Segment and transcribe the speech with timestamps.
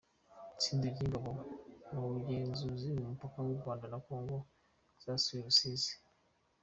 [0.55, 1.29] Itsinda ry’ingabo
[1.91, 4.37] mu bugenzuzi ku mupaka w’u Rwanda na Congo
[5.03, 5.93] zasuye Rusizi